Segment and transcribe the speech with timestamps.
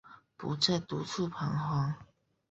[0.35, 1.93] 不再独自徬惶